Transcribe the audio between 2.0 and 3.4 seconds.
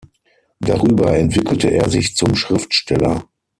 zum Schriftsteller.